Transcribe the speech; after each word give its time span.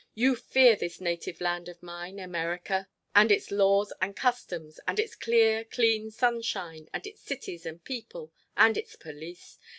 You 0.15 0.35
fear 0.35 0.75
this 0.75 0.99
native 0.99 1.39
land 1.41 1.69
of 1.69 1.83
mine, 1.83 2.17
America; 2.17 2.89
and 3.13 3.31
its 3.31 3.51
laws 3.51 3.93
and 4.01 4.15
customs, 4.15 4.79
and 4.87 4.99
its 4.99 5.13
clear, 5.15 5.63
clean 5.63 6.09
sunshine; 6.09 6.87
and 6.91 7.05
its 7.05 7.21
cities 7.21 7.67
and 7.67 7.83
people; 7.83 8.33
and 8.57 8.77
its 8.79 8.95
police! 8.95 9.59